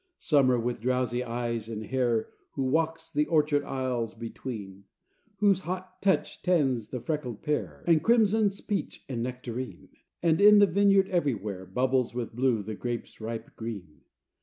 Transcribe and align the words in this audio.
Summer, 0.17 0.59
with 0.59 0.81
drowsy 0.81 1.23
eyes 1.23 1.69
and 1.69 1.85
hair, 1.85 2.29
Who 2.53 2.63
walks 2.63 3.11
the 3.11 3.27
orchard 3.27 3.63
aisles 3.63 4.15
between; 4.15 4.85
Whose 5.37 5.59
hot 5.59 6.01
touch 6.01 6.41
tans 6.41 6.87
the 6.87 6.99
freckled 6.99 7.43
pear, 7.43 7.83
And 7.85 8.01
crimsons 8.01 8.59
peach 8.61 9.05
and 9.07 9.21
nectarine; 9.21 9.89
And, 10.23 10.41
in 10.41 10.57
the 10.57 10.65
vineyard 10.65 11.07
everywhere, 11.09 11.67
Bubbles 11.67 12.15
with 12.15 12.35
blue 12.35 12.63
the 12.63 12.73
grape's 12.73 13.21
ripe 13.21 13.55
green. 13.55 14.01